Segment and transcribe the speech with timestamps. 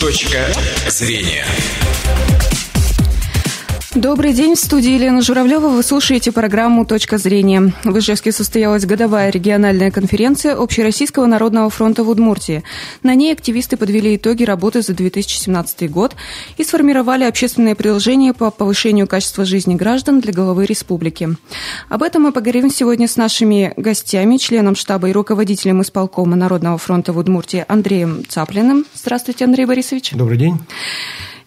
[0.00, 0.46] Точка
[0.88, 1.44] зрения.
[3.94, 5.68] Добрый день, в студии Елена Журавлева.
[5.68, 7.72] Вы слушаете программу «Точка зрения».
[7.84, 12.64] В Ижевске состоялась годовая региональная конференция Общероссийского народного фронта в Удмуртии.
[13.04, 16.16] На ней активисты подвели итоги работы за 2017 год
[16.56, 21.28] и сформировали общественное предложение по повышению качества жизни граждан для главы республики.
[21.88, 27.12] Об этом мы поговорим сегодня с нашими гостями, членом штаба и руководителем исполкома Народного фронта
[27.12, 28.86] в Удмуртии Андреем Цаплиным.
[28.92, 30.14] Здравствуйте, Андрей Борисович.
[30.14, 30.58] Добрый день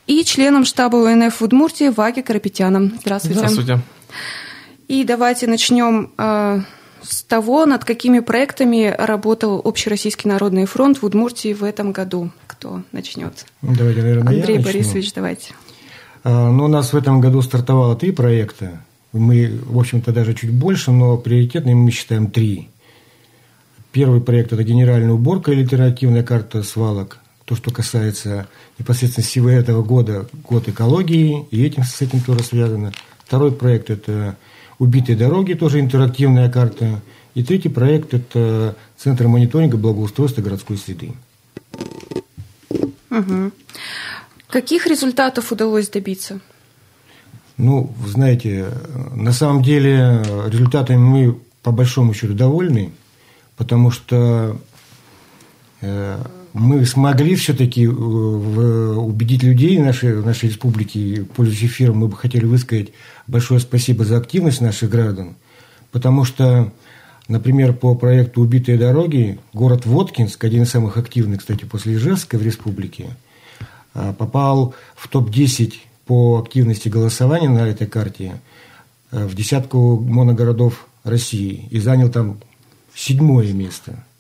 [0.08, 2.94] и членом штаба УНФ в Удмуртии Ваги Карапетяном.
[3.02, 3.40] Здравствуйте.
[3.40, 3.80] Здравствуйте.
[4.88, 6.62] И давайте начнем э,
[7.04, 12.32] с того, над какими проектами работал Общероссийский народный фронт в Удмуртии в этом году.
[12.48, 13.46] Кто начнет?
[13.62, 15.16] Давайте, наверное, Андрей я Борисович, начну.
[15.16, 15.54] давайте.
[16.24, 18.82] А, ну, у нас в этом году стартовало три проекта.
[19.12, 22.70] Мы, в общем-то, даже чуть больше, но приоритетными мы считаем три.
[23.92, 28.46] Первый проект– это генеральная уборка и альтернативная карта свалок то, что касается
[28.78, 32.92] непосредственно всего этого года, год экологии, и этим, с этим тоже связано.
[33.24, 34.36] Второй проект– это
[34.80, 37.02] «Убитые дороги», тоже интерактивная карта.
[37.36, 41.14] И третий проект– это Центр мониторинга благоустройства городской среды.
[43.10, 43.52] Угу.
[44.50, 46.42] Каких результатов удалось добиться?
[47.56, 48.74] Ну, знаете,
[49.14, 52.92] на самом деле результатами мы по большому счету довольны,
[53.56, 54.60] потому что
[55.80, 56.22] э,
[56.54, 62.90] мы смогли все-таки э, убедить людей нашей, нашей республики, пользуясь эфиром, мы бы хотели высказать
[63.28, 65.36] большое спасибо за активность наших граждан,
[65.92, 66.72] потому что,
[67.28, 72.44] например, по проекту «Убитые дороги» город Воткинск, один из самых активных, кстати, после Ижевска в
[72.44, 73.10] республике,
[73.94, 75.74] а, попал в топ-10
[76.06, 78.42] по активности голосования на этой карте
[79.12, 82.40] э, в десятку моногородов России и занял там
[82.94, 84.04] седьмое место–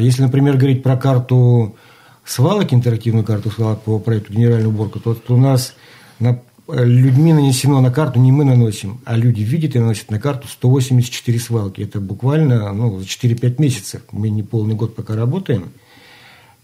[0.00, 1.76] если, например, говорить про карту
[2.24, 5.74] свалок, интерактивную карту свалок по проекту «Генеральная уборка», то, у нас
[6.18, 10.48] на, людьми нанесено на карту, не мы наносим, а люди видят и наносят на карту
[10.48, 11.82] 184 свалки.
[11.82, 14.02] Это буквально ну, за 4-5 месяцев.
[14.10, 15.72] Мы не полный год пока работаем.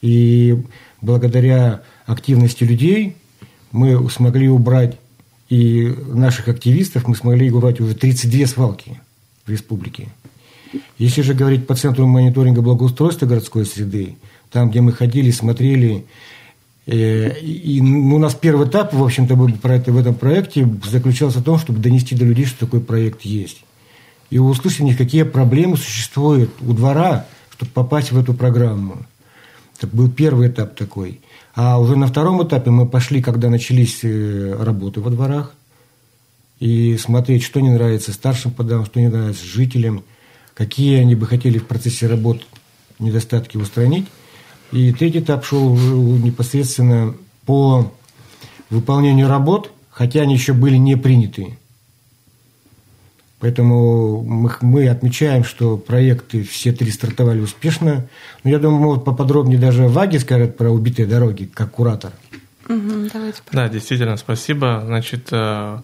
[0.00, 0.62] И
[1.02, 3.16] благодаря активности людей
[3.72, 4.96] мы смогли убрать
[5.50, 9.00] и наших активистов мы смогли убрать уже 32 свалки
[9.44, 10.08] в республике.
[10.98, 14.16] Если же говорить по центру мониторинга благоустройства городской среды,
[14.50, 16.04] там, где мы ходили, смотрели,
[16.86, 21.40] э, и ну, у нас первый этап, в общем-то, про это, в этом проекте заключался
[21.40, 23.64] в том, чтобы донести до людей, что такой проект есть.
[24.30, 28.98] И услышать у них, какие проблемы существуют у двора, чтобы попасть в эту программу.
[29.76, 31.20] Это был первый этап такой.
[31.54, 35.54] А уже на втором этапе мы пошли, когда начались э, работы во дворах,
[36.60, 40.04] и смотреть, что не нравится старшим подам, что не нравится жителям–
[40.60, 42.42] какие они бы хотели в процессе работ
[42.98, 44.06] недостатки устранить.
[44.72, 47.14] И третий этап шел непосредственно
[47.46, 47.94] по
[48.68, 51.56] выполнению работ, хотя они еще были не приняты.
[53.38, 58.06] Поэтому мы, мы отмечаем, что проекты все три стартовали успешно.
[58.44, 62.12] Но я думаю, могут поподробнее даже Ваги скажет про убитые дороги, как куратор.
[62.68, 63.40] Угу, давайте.
[63.50, 64.82] Да, действительно, спасибо.
[64.84, 65.78] Значит, э,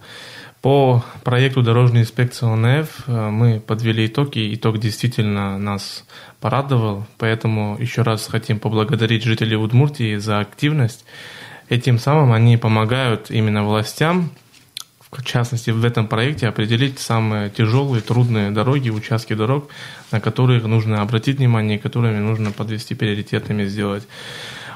[0.67, 4.53] по проекту дорожной инспекции ОНФ э, мы подвели итоги.
[4.53, 6.05] Итог действительно нас
[6.41, 7.07] порадовал.
[7.19, 11.05] Поэтому еще раз хотим поблагодарить жителей Удмуртии за активность.
[11.69, 14.31] Этим самым они помогают именно властям,
[15.13, 19.69] в частности в этом проекте, определить самые тяжелые, трудные дороги, участки дорог,
[20.11, 24.09] на которые нужно обратить внимание и которыми нужно подвести приоритетными сделать.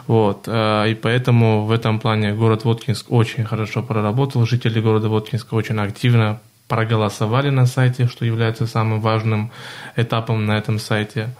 [0.06, 0.44] Вот.
[0.47, 4.47] Э, и поэтому в этом плане город Воткинск очень хорошо проработал.
[4.47, 9.50] Жители города Воткинска очень активно проголосовали на сайте, что является самым важным
[9.97, 11.31] этапом на этом сайте.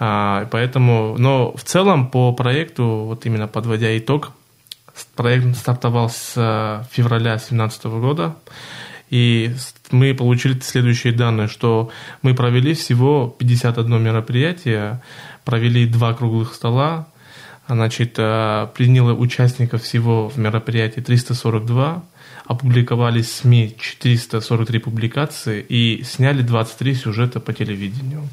[0.00, 4.32] А, поэтому, но в целом по проекту, вот именно подводя итог,
[5.14, 8.36] проект стартовал с э, февраля 2017 года.
[9.10, 9.54] И
[9.90, 11.90] мы получили следующие данные, что
[12.22, 15.02] мы провели всего 51 мероприятие,
[15.44, 17.06] провели два круглых стола,
[17.66, 22.04] Значит, э, приняло участников всего в мероприятии 342,
[22.44, 28.28] опубликовались СМИ 443 публикации и сняли 23 сюжета по телевидению.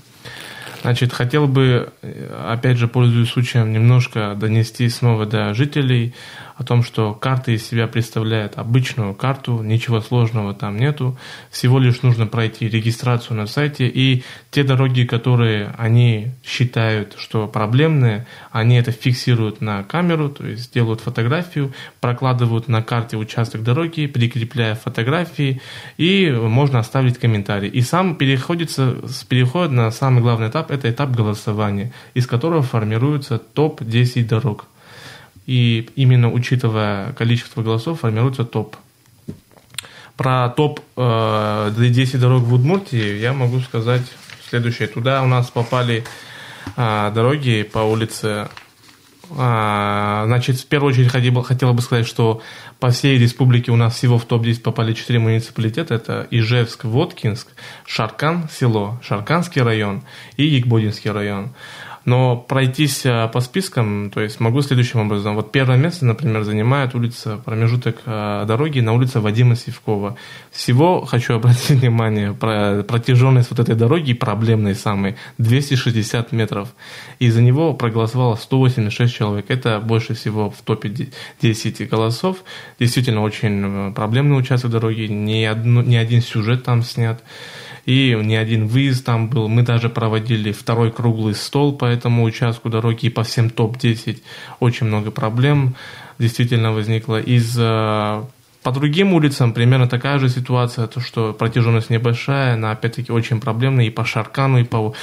[0.81, 6.13] Значит, хотел бы, э, опять же, пользуясь случаем, немножко донести снова до жителей
[6.61, 11.17] о том, что карта из себя представляет обычную карту, ничего сложного там нету,
[11.49, 18.27] всего лишь нужно пройти регистрацию на сайте, и те дороги, которые они считают, что проблемные,
[18.51, 24.75] они это фиксируют на камеру, то есть делают фотографию, прокладывают на карте участок дороги, прикрепляя
[24.75, 25.61] фотографии,
[25.97, 27.69] и можно оставить комментарий.
[27.69, 28.97] И сам переходится,
[29.27, 34.67] переход на самый главный этап, это этап голосования, из которого формируется топ-10 дорог.
[35.51, 38.77] И именно учитывая количество голосов формируется топ.
[40.15, 44.03] Про топ э, 10 дорог в Удмуртии я могу сказать
[44.47, 44.87] следующее.
[44.87, 46.05] Туда у нас попали
[46.77, 48.47] э, дороги по улице
[49.37, 52.41] а, значит, в первую очередь хотел, хотела бы сказать, что
[52.79, 55.95] по всей республике у нас всего в топ-10 попали 4 муниципалитета.
[55.95, 57.47] Это Ижевск, Воткинск,
[57.85, 60.03] Шаркан, село, Шарканский район
[60.37, 61.53] и Егбодинский район.
[62.03, 65.35] Но пройтись э, по спискам, то есть могу следующим образом.
[65.35, 70.17] Вот первое место, например, занимает улица, промежуток э, дороги на улице Вадима Сивкова.
[70.51, 76.69] Всего хочу обратить внимание, про протяженность вот этой дороги проблемной самой 260 метров.
[77.19, 79.45] И за него проголосовало 186 человек.
[79.49, 80.91] Это больше всего в топе
[81.41, 82.37] 10 голосов.
[82.79, 87.21] Действительно очень э, проблемный участок дороги, ни, одно, ни один сюжет там снят
[87.85, 89.47] и не один выезд там был.
[89.47, 94.21] Мы даже проводили второй круглый стол по этому участку дороги и по всем топ-10.
[94.59, 95.75] Очень много проблем
[96.19, 97.57] действительно возникло из
[98.63, 103.85] по другим улицам примерно такая же ситуация, то что протяженность небольшая, она опять-таки очень проблемная,
[103.85, 104.93] и по Шаркану, и по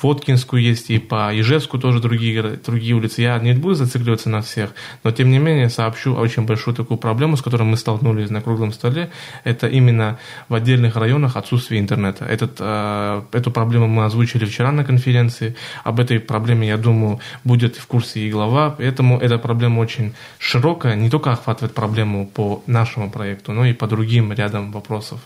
[0.00, 3.22] Воткинску есть, и по Ижевску тоже другие, другие улицы.
[3.22, 4.70] Я не буду зацикливаться на всех,
[5.02, 8.72] но тем не менее сообщу очень большую такую проблему, с которой мы столкнулись на круглом
[8.72, 9.10] столе.
[9.42, 10.18] Это именно
[10.48, 12.24] в отдельных районах отсутствие интернета.
[12.24, 15.56] Этот, э, эту проблему мы озвучили вчера на конференции.
[15.82, 18.70] Об этой проблеме, я думаю, будет в курсе и глава.
[18.70, 23.86] Поэтому эта проблема очень широкая, не только охватывает проблему по нашему проекту, но и по
[23.86, 25.20] другим рядам вопросов.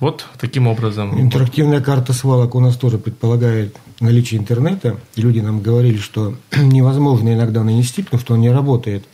[0.00, 1.18] Вот таким образом.
[1.20, 4.98] Интерактивная карта свалок у нас тоже предполагает наличие интернета.
[5.16, 9.04] Люди нам говорили, что невозможно иногда нанести, потому что он не работает.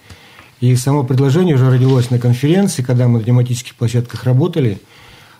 [0.60, 4.80] И само предложение уже родилось на конференции, когда мы на тематических площадках работали,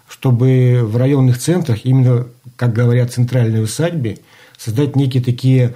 [0.08, 2.26] чтобы в районных центрах, именно,
[2.56, 4.18] как говорят, центральной усадьбе,
[4.56, 5.74] создать некие такие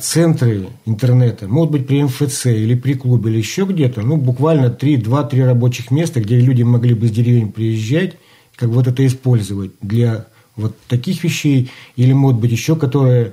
[0.00, 5.44] центры интернета, могут быть при МФЦ или при клубе или еще где-то, ну, буквально 2-3
[5.44, 8.14] рабочих места, где люди могли бы с деревень приезжать,
[8.54, 10.26] как вот это использовать для
[10.56, 13.32] вот таких вещей, или, может быть, еще, которые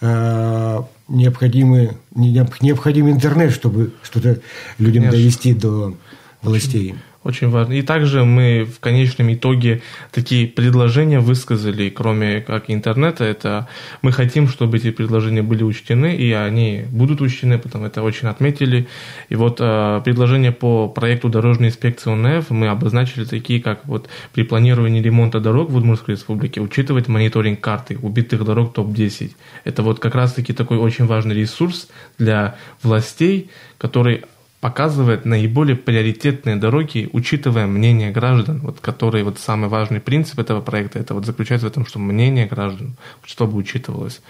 [0.00, 4.40] э, необходимы, необходим интернет, чтобы что-то
[4.78, 5.18] людям Конечно.
[5.18, 5.94] довести до
[6.42, 6.94] властей.
[7.22, 7.74] Очень важно.
[7.74, 13.68] И также мы в конечном итоге такие предложения высказали, кроме как интернета, это
[14.00, 18.88] мы хотим, чтобы эти предложения были учтены, и они будут учтены, потому это очень отметили.
[19.28, 24.42] И вот э, предложения по проекту дорожной инспекции УНФ мы обозначили такие, как вот при
[24.42, 29.32] планировании ремонта дорог в Удмуртской республике учитывать мониторинг карты убитых дорог топ-10.
[29.64, 34.22] Это вот как раз-таки такой очень важный ресурс для властей, который
[34.60, 40.98] показывает наиболее приоритетные дороги, учитывая мнение граждан, вот, которые вот самый важный принцип этого проекта,
[40.98, 44.20] это вот заключается в том, что мнение граждан, чтобы учитывалось.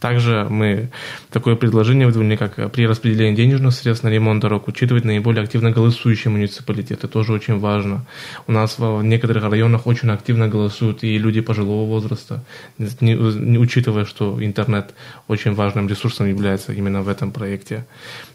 [0.00, 0.90] Также мы
[1.30, 6.30] такое предложение выдвинули, как при распределении денежных средств на ремонт дорог, учитывать наиболее активно голосующие
[6.30, 8.06] муниципалитеты, тоже очень важно.
[8.46, 12.42] У нас в некоторых районах очень активно голосуют и люди пожилого возраста,
[12.78, 14.94] не, не учитывая, что интернет
[15.28, 17.84] очень важным ресурсом является именно в этом проекте.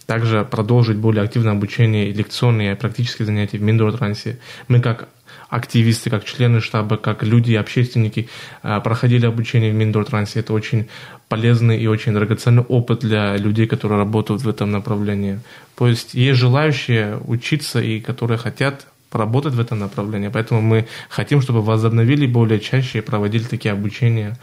[0.09, 4.39] Также продолжить более активное обучение и лекционные, и практические занятия в Миндоротрансе.
[4.67, 5.07] Мы как
[5.49, 8.27] активисты, как члены штаба, как люди, общественники
[8.63, 10.39] а, проходили обучение в Миндортрансе.
[10.39, 10.87] Это очень
[11.27, 15.41] полезный и очень драгоценный опыт для людей, которые работают в этом направлении.
[15.77, 20.29] То есть есть желающие учиться и которые хотят поработать в этом направлении.
[20.29, 24.39] Поэтому мы хотим, чтобы возобновили более чаще и проводили такие обучения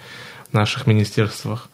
[0.52, 1.68] в наших министерствах.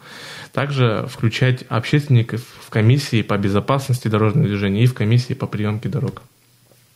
[0.52, 6.22] Также включать общественников в комиссии по безопасности дорожного движения и в комиссии по приемке дорог.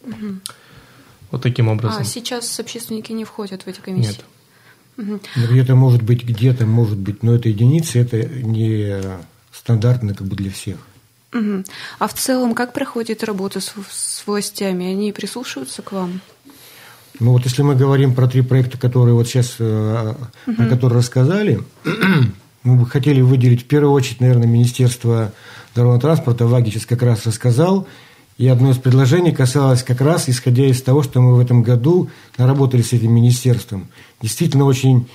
[0.02, 0.40] Угу.
[1.30, 2.02] Вот таким образом.
[2.02, 4.08] А сейчас общественники не входят в эти комиссии?
[4.08, 4.24] Нет.
[4.98, 5.20] Угу.
[5.52, 9.00] Где-то может быть, где-то может быть, но это единицы, это не
[9.52, 10.76] стандартно как бы для всех.
[11.32, 11.64] Угу.
[11.98, 14.86] А в целом, как проходит работа с, с властями?
[14.86, 16.20] Они прислушиваются к вам?
[17.18, 20.16] Ну вот если мы говорим про три проекта, которые вот сейчас, угу.
[20.44, 21.62] про которые рассказали,
[22.66, 25.32] мы бы хотели выделить в первую очередь, наверное, Министерство
[25.74, 26.46] дорожного транспорта.
[26.46, 27.86] Ваги как раз рассказал.
[28.38, 32.10] И одно из предложений касалось как раз, исходя из того, что мы в этом году
[32.36, 33.86] наработали с этим министерством.
[34.20, 35.06] Действительно очень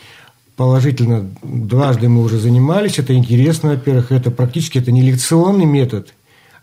[0.56, 1.30] положительно.
[1.44, 2.98] Дважды мы уже занимались.
[2.98, 4.12] Это интересно, во-первых.
[4.12, 6.14] Это практически это не лекционный метод,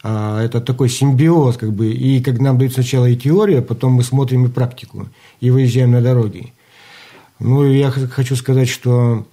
[0.02, 1.59] а это такой симбиоз.
[1.59, 1.92] Как бы.
[1.92, 5.07] И как нам дают сначала и теория, потом мы смотрим и практику.
[5.40, 6.54] И выезжаем на дороги.
[7.38, 9.26] Ну, я хочу сказать, что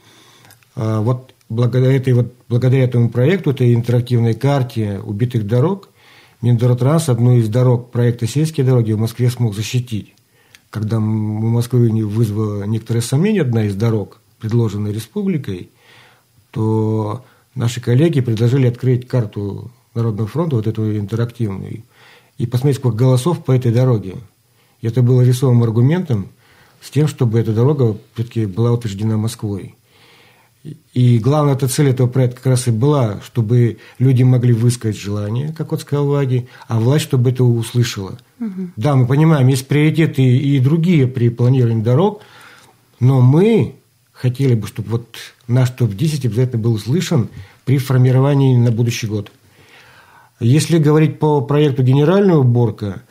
[0.76, 5.90] а, вот благодаря, этой, вот, благодаря этому проекту, этой интерактивной карте убитых дорог,
[6.42, 10.14] Миндоротранс одну из дорог проекта «Сельские дороги» в Москве смог защитить.
[10.70, 15.70] Когда у Москвы вызвала некоторые сомнения одна из дорог, предложенная республикой,
[16.52, 17.24] то
[17.56, 21.84] наши коллеги предложили открыть карту Народного фронта, вот эту интерактивную,
[22.38, 24.16] и посмотреть, сколько голосов по этой дороге.
[24.82, 26.28] И это было весовым аргументом
[26.82, 29.76] с тем, чтобы эта дорога все-таки была утверждена Москвой.
[30.94, 35.54] И главная эта цель этого проекта как раз и была, чтобы люди могли высказать желание,
[35.54, 38.18] как вот сказал Вади, а власть, чтобы это услышала.
[38.40, 38.70] Угу.
[38.76, 42.22] Да, мы понимаем, есть приоритеты и другие при планировании дорог,
[43.00, 43.76] но мы
[44.14, 45.08] хотели бы, чтобы вот
[45.48, 47.30] наш топ-10 обязательно был услышан
[47.66, 49.32] при формировании на будущий год.
[50.40, 53.04] Если говорить по проекту «Генеральная уборка»,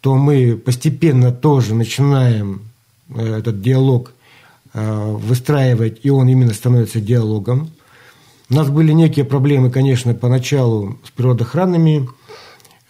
[0.00, 2.62] то мы постепенно тоже начинаем
[3.08, 4.12] э, этот диалог
[4.74, 7.70] выстраивать, и он именно становится диалогом.
[8.48, 12.08] У нас были некие проблемы, конечно, поначалу с природоохранными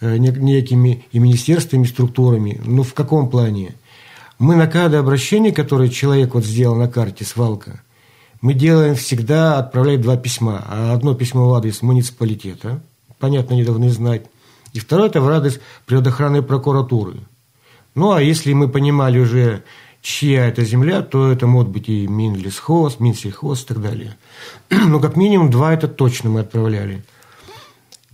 [0.01, 2.61] э, некими и министерствами, и структурами.
[2.65, 3.75] Но в каком плане?
[4.39, 7.81] Мы на каждое обращение, которое человек вот сделал на карте «Свалка»,
[8.43, 10.65] мы делаем всегда, отправляем два письма.
[10.67, 12.83] А одно письмо в адрес муниципалитета,
[13.17, 14.25] понятно, они должны знать,
[14.73, 17.21] и второе– это в адрес природоохранной прокуратуры.
[17.95, 19.63] Ну, а если мы понимали уже
[20.03, 24.17] чья это земля, то это может быть и Минлесхоз, Минсельхоз и так далее.
[24.69, 27.03] Но как минимум два это точно мы отправляли.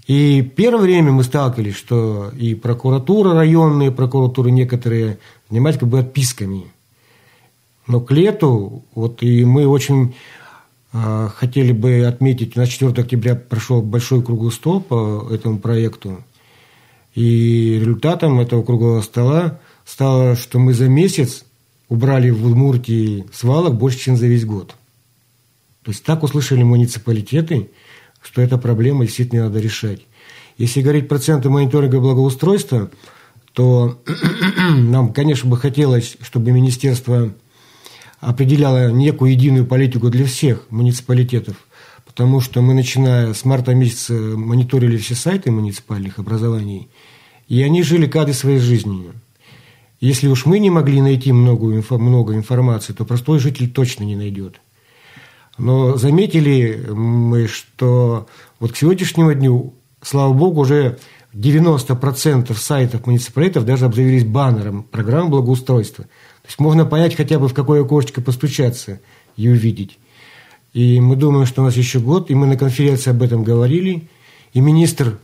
[0.08, 5.19] И первое время мы сталкивались, что и прокуратура, районные прокуратуры некоторые
[5.50, 6.67] занимались как бы отписками.
[7.88, 10.15] Но к лету, вот и мы очень
[10.93, 16.24] э, хотели бы отметить, на 4 октября прошел большой круглый стол по этому проекту.
[17.15, 21.46] И результатом этого круглого стола стало, что мы за месяц
[21.89, 24.75] убрали в Удмуртии свалок больше, чем за весь год.
[25.84, 27.72] То есть так услышали муниципалитеты,
[28.22, 30.01] что эта проблема действительно надо решать.
[30.58, 32.91] Если говорить проценты мониторинга благоустройства,
[33.53, 34.00] то
[34.77, 37.34] нам, конечно, бы хотелось, чтобы министерство
[38.19, 41.55] определяло некую единую политику для всех муниципалитетов,
[42.05, 46.89] потому что мы, начиная с марта месяца, мониторили все сайты муниципальных образований,
[47.48, 49.13] и они жили каждой своей жизнью.
[50.00, 54.62] Если уж мы не могли найти много, много информации, то простой житель точно не найдет.
[55.58, 58.27] Но заметили мы, что
[58.60, 61.00] вот к сегодняшнему дню, слава богу, уже
[61.34, 66.06] 90% сайтов муниципалитетов даже обзавелись баннером программы благоустройства.
[66.06, 69.01] То есть можно понять хотя бы в какое окошечко постучаться
[69.36, 70.00] и увидеть.
[70.74, 74.08] И мы думаем, что у нас еще год, и мы на конференции об этом говорили,
[74.53, 75.20] и министр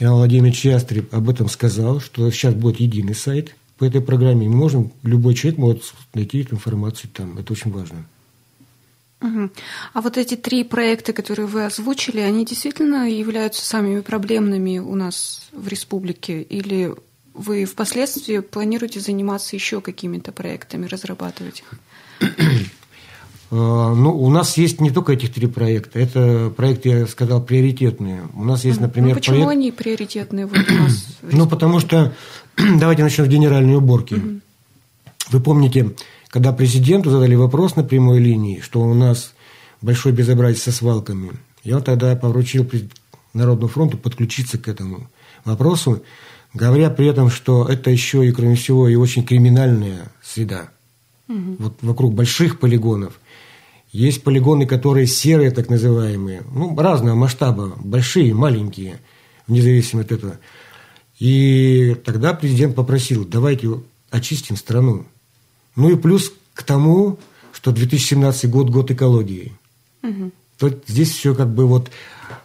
[0.00, 4.46] Иван Владимирович Ястреб об этом сказал, что сейчас будет единый сайт по этой программе.
[4.46, 5.82] И мы можем, любой человек может
[6.14, 7.36] найти эту информацию там.
[7.38, 8.06] Это очень важно.
[9.20, 9.50] Угу.
[9.94, 15.48] А вот эти три проекта, которые вы озвучили, они действительно являются самыми проблемными у нас
[15.52, 16.42] в республике?
[16.42, 16.94] Или
[17.34, 21.64] вы впоследствии планируете заниматься еще какими-то проектами, разрабатывать
[22.20, 22.28] их?
[23.50, 25.98] А, ну, у нас есть не только этих три проекта.
[25.98, 28.22] Это проекты, я сказал, приоритетные.
[28.34, 29.52] У нас есть, например, ну, почему проект...
[29.52, 31.18] они приоритетные вот у нас?
[31.22, 32.12] Ну, потому что...
[32.56, 34.14] Давайте начнем с генеральной уборки.
[34.14, 34.40] Угу.
[35.30, 35.94] Вы помните,
[36.28, 39.34] когда президенту задали вопрос на прямой линии, что у нас
[39.80, 41.32] большой безобразие со свалками,
[41.64, 42.68] я тогда поручил
[43.32, 45.08] Народному фронту подключиться к этому
[45.44, 46.02] вопросу,
[46.52, 50.70] говоря при этом, что это еще и, кроме всего, и очень криминальная среда.
[51.28, 51.56] Угу.
[51.58, 53.18] Вот вокруг больших полигонов–
[53.90, 59.00] есть полигоны, которые серые, так называемые, ну, разного масштаба, большие, маленькие,
[59.46, 60.38] вне зависимости от этого.
[61.18, 63.80] И тогда президент попросил, давайте
[64.10, 65.06] очистим страну.
[65.74, 67.18] Ну и плюс к тому,
[67.52, 69.52] что 2017 год– год экологии.
[70.02, 70.30] Угу.
[70.58, 71.90] То здесь все как бы вот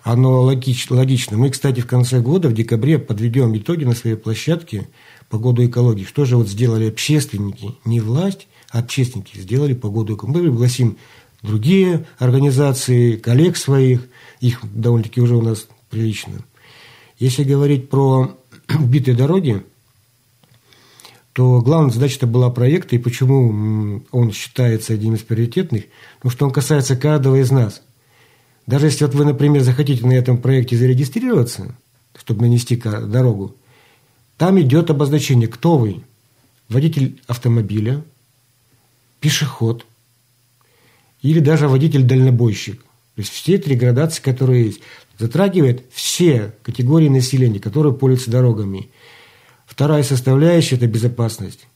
[0.04, 1.38] оно логично, логично.
[1.38, 4.88] Мы, кстати, в конце года, в декабре, подведем итоги на своей площадке
[5.30, 6.04] по году экологии.
[6.04, 10.40] Что же вот сделали общественники, не власть, а общественники сделали по году экологии.
[10.40, 10.98] Мы пригласим
[11.44, 14.08] другие организации, коллег своих,
[14.40, 16.40] их довольно-таки уже у нас прилично.
[17.20, 18.36] Если говорить про
[18.80, 19.64] битые дороги,
[21.34, 25.86] то главная задача это была проекта, и почему он считается одним из приоритетных,
[26.18, 27.82] потому что он касается каждого из нас.
[28.66, 31.76] Даже если вот вы, например, захотите на этом проекте зарегистрироваться,
[32.16, 33.56] чтобы нанести дорогу,
[34.38, 36.04] там идет обозначение, кто вы.
[36.70, 38.04] Водитель автомобиля,
[39.20, 39.86] пешеход–
[41.24, 42.80] или даже водитель-дальнобойщик.
[42.82, 44.82] То есть все три градации, которые есть,
[45.18, 48.90] затрагивает все категории населения, которые пользуются дорогами.
[49.66, 51.68] Вторая составляющая– это безопасность.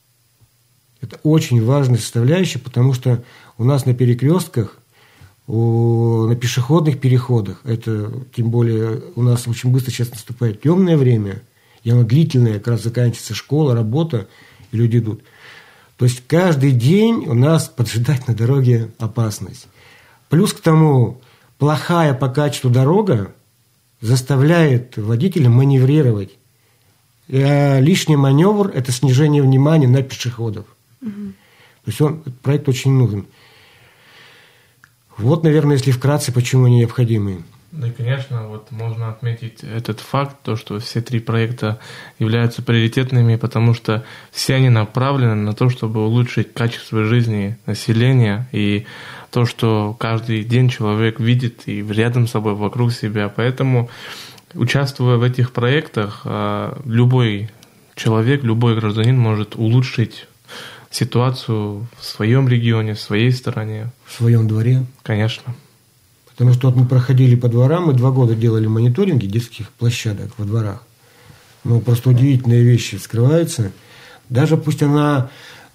[1.02, 3.24] Это очень важная составляющая, потому что
[3.58, 4.78] у нас на перекрестках,
[5.48, 11.42] на пешеходных переходах, это тем более у нас очень быстро сейчас наступает темное время,
[11.84, 14.28] и оно длительное, как раз заканчивается школа, работа,
[14.72, 15.22] и люди идут–
[15.98, 19.68] то есть каждый день у нас поджидать на дороге опасность.
[20.30, 21.22] Плюс к тому,
[21.58, 23.34] плохая по качеству дорога
[24.00, 26.38] заставляет водителя маневрировать.
[27.30, 30.66] А лишний маневр– это снижение внимания на пешеходов.
[31.02, 31.12] Угу.
[31.12, 33.26] То есть он, этот проект очень нужен.
[35.18, 37.44] Вот, наверное, если вкратце, почему они необходимы.
[37.78, 41.78] Да, и, конечно, вот можно отметить этот факт, то, что все три проекта
[42.18, 48.88] являются приоритетными, потому что все они направлены на то, чтобы улучшить качество жизни населения и
[49.30, 53.30] то, что каждый день человек видит и рядом с собой, вокруг себя.
[53.30, 53.92] Поэтому,
[54.56, 57.52] участвуя в этих проектах, а, любой
[57.94, 60.26] человек, любой гражданин может улучшить
[60.90, 63.92] ситуацию в своем регионе, в своей стране.
[64.08, 64.84] В своем дворе?
[65.04, 65.54] Конечно.
[66.38, 70.46] Потому что вот мы проходили по дворам, мы два года делали мониторинги детских площадок во
[70.46, 70.84] дворах.
[71.64, 73.72] Ну, просто удивительные вещи скрываются.
[74.30, 75.32] Даже пусть она...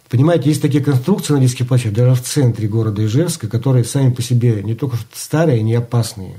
[0.09, 4.23] Понимаете, есть такие конструкции на детских площадках, даже в центре города Ижевска, которые сами по
[4.23, 6.37] себе не только старые, не опасные.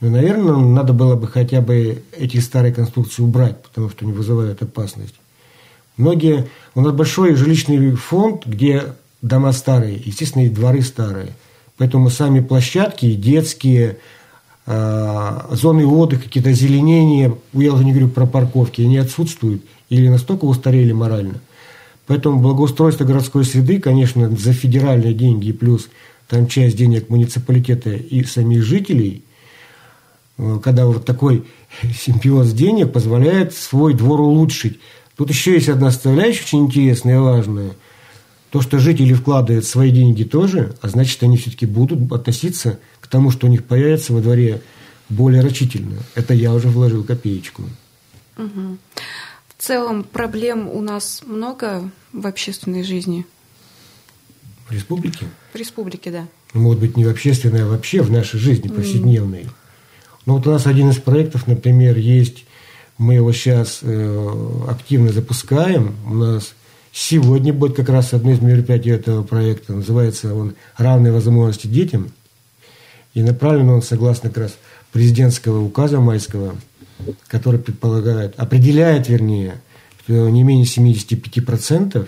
[0.00, 4.62] Но, наверное, надо было бы хотя бы эти старые конструкции убрать, потому что они вызывают
[4.62, 5.14] опасность.
[5.96, 6.48] Многие...
[6.74, 11.32] У нас большой жилищный фонд, где дома старые, естественно, и дворы старые.
[11.78, 13.98] Поэтому сами площадки, детские,
[14.66, 20.44] э, зоны отдыха, какие-то озеленения, я уже не говорю про парковки, они отсутствуют или настолько
[20.44, 21.40] устарели морально.
[22.06, 25.88] Поэтому благоустройство городской среды, конечно, за федеральные деньги плюс
[26.28, 29.24] там часть денег муниципалитета и самих жителей,
[30.38, 31.44] э, когда вот такой
[31.98, 34.78] симбиоз денег позволяет свой двор улучшить.
[35.16, 37.70] Тут еще есть одна составляющая очень интересная и важная–
[38.52, 43.30] то, что жители вкладывают свои деньги тоже, а значит, они все-таки будут относиться к тому,
[43.30, 44.60] что у них появится во дворе
[45.08, 45.96] более рачительно.
[46.14, 47.62] Это я уже вложил копеечку.
[48.36, 48.76] Угу.
[49.48, 53.24] В целом проблем у нас много в общественной жизни?
[54.68, 55.28] В республике?
[55.54, 56.28] В республике, да.
[56.52, 59.44] Ну, может быть, не в общественной, а вообще в нашей жизни повседневной.
[59.44, 59.50] Mm.
[60.26, 62.44] Ну, вот у нас один из проектов, например, есть,
[62.98, 65.96] мы его сейчас э, активно запускаем.
[66.06, 66.54] У нас
[66.92, 69.72] Сегодня будет как раз одно из мероприятий этого проекта.
[69.72, 72.12] Называется он «Равные возможности детям».
[73.14, 74.58] И направлен он согласно как раз
[74.92, 76.54] президентского указа майского,
[77.28, 79.60] который предполагает, определяет, вернее,
[80.04, 82.06] что не менее 75%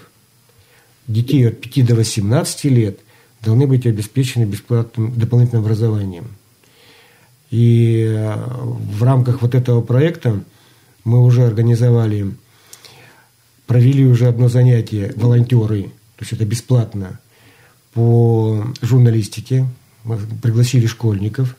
[1.07, 2.99] детей от 5 до 18 лет
[3.43, 6.27] должны быть обеспечены бесплатным дополнительным образованием.
[7.51, 10.43] И э, в рамках вот этого проекта
[11.05, 12.33] мы уже организовали
[13.67, 15.85] провели уже одно занятие волонтеры,
[16.17, 17.19] то есть это бесплатно,
[17.93, 19.67] по журналистике.
[20.05, 21.57] Мы пригласили школьников.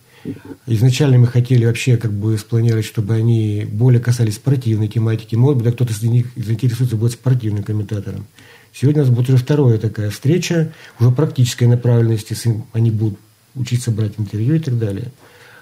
[0.67, 5.35] Изначально мы хотели вообще как бы спланировать, чтобы они более касались спортивной тематики.
[5.35, 8.25] Может быть, кто-то из них заинтересуется будет спортивным комментатором.
[8.73, 12.35] Сегодня у нас будет уже вторая такая встреча, уже практической направленности.
[12.73, 13.19] Они будут
[13.55, 15.11] учиться брать интервью и так далее.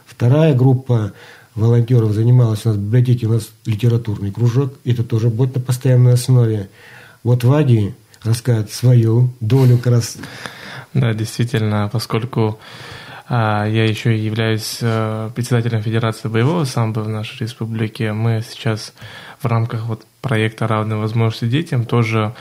[0.06, 1.14] Вторая группа
[1.56, 6.14] волонтеров занималась у нас в библиотеке, у нас литературный кружок, это тоже будет на постоянной
[6.14, 6.70] основе.
[7.24, 10.18] Вот Вади расскажет свою долю как раз.
[10.94, 12.60] Да, действительно, поскольку
[13.28, 18.94] а, я еще являюсь а, председателем Федерации боевого самбо в нашей республике, мы сейчас
[19.42, 22.34] в рамках вот проекта «Равные возможности детям» тоже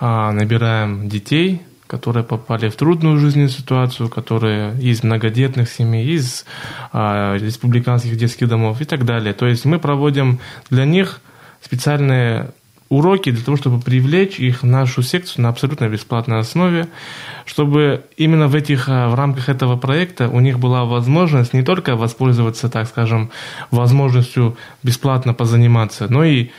[0.00, 6.44] а, набираем детей которые попали в трудную жизненную ситуацию, которые из многодетных семей, из
[6.92, 9.32] а, республиканских детских домов и так далее.
[9.32, 10.38] То есть мы проводим
[10.70, 11.20] для них
[11.62, 12.50] специальные
[12.90, 16.88] уроки для того, чтобы привлечь их в нашу секцию на абсолютно бесплатной основе,
[17.44, 21.96] чтобы именно в этих а, в рамках этого проекта у них была возможность не только
[21.96, 23.30] воспользоваться, так скажем,
[23.70, 26.50] возможностью бесплатно позаниматься, но и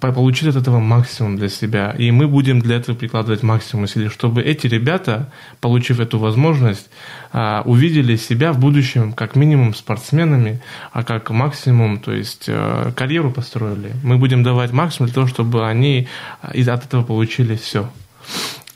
[0.00, 1.90] получить от этого максимум для себя.
[1.98, 6.88] И мы будем для этого прикладывать максимум усилий, чтобы эти ребята, получив эту возможность,
[7.32, 10.60] а, увидели себя в будущем как минимум спортсменами,
[10.92, 13.92] а как максимум, то есть э, карьеру построили.
[14.04, 16.06] Мы будем давать максимум для того, чтобы они
[16.42, 17.90] от этого получили все.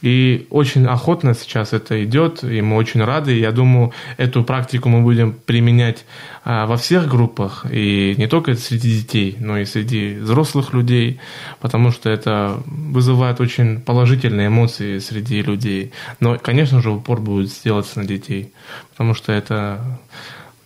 [0.05, 3.39] И очень охотно сейчас это идет, и мы очень рады.
[3.39, 6.05] Я думаю, эту практику мы будем применять
[6.45, 11.21] а, во всех группах, и не только среди детей, но и среди взрослых людей,
[11.59, 15.93] потому что это вызывает очень положительные эмоции среди людей.
[16.21, 18.53] Но, конечно же, упор будет сделаться на детей,
[18.91, 19.81] потому что это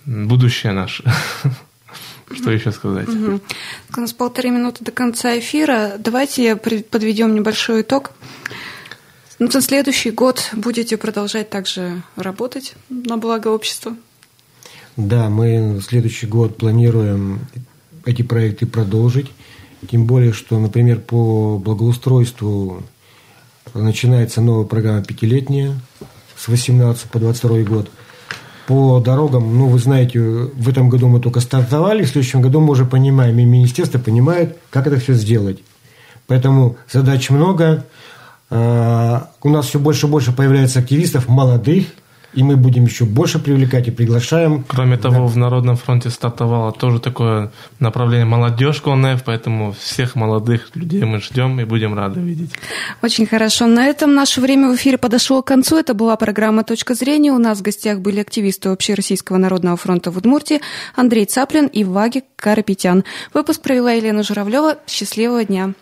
[0.04, 1.04] будущее наше.
[2.34, 3.08] Что еще сказать?
[3.08, 3.40] Угу.
[3.98, 5.92] У нас полторы минуты до конца эфира.
[5.96, 8.10] Давайте подведем небольшой итог.
[9.38, 13.96] Ну, на следующий год будете продолжать также работать на благо общества?
[14.96, 17.40] Да, мы в следующий год планируем
[18.04, 19.30] эти проекты продолжить.
[19.88, 22.82] Тем более, что, например, по благоустройству
[23.74, 25.80] начинается новая программа пятилетняя
[26.36, 27.90] с 18 по 22 год.
[28.66, 32.72] по дорогам, ну, вы знаете, в этом году мы только стартовали, в следующем году мы
[32.72, 35.60] уже понимаем, и министерство понимает, как это все сделать.
[36.26, 37.86] Поэтому задач много.
[38.50, 41.86] А, у нас все больше и больше появляется активистов молодых,
[42.34, 44.64] и мы будем еще больше привлекать и приглашаем.
[44.68, 45.02] Кроме да.
[45.02, 51.20] того, в Народном фронте стартовало тоже такое направление молодежь КОНФ, поэтому всех молодых людей мы
[51.20, 52.50] ждем и будем рады видеть.
[53.02, 53.66] Очень хорошо.
[53.66, 55.78] На этом наше время в эфире подошло к концу.
[55.78, 57.32] Это была программа «Точка зрения».
[57.32, 60.60] У нас в гостях были активисты Общероссийского народного фронта в Удмуртии
[60.94, 63.04] Андрей Цаплин и Ваги Карапетян.
[63.32, 64.76] Выпуск провела Елена Журавлева.
[64.86, 65.72] Счастливого дня.